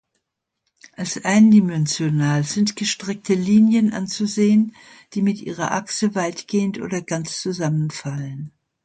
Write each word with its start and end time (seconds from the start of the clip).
Als 0.93 1.23
eindimensional 1.25 2.43
sind 2.43 2.75
„gestreckte 2.75 3.35
Linien“ 3.35 3.93
anzusehen, 3.93 4.75
die 5.13 5.21
mit 5.21 5.39
ihrer 5.43 5.73
Achse 5.73 6.15
weitgehend 6.15 6.79
oder 6.79 7.03
ganz 7.03 7.39
zusammenfallen. 7.39 8.51